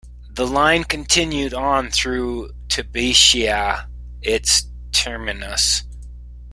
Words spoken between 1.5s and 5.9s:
on through to Bishia its terminus.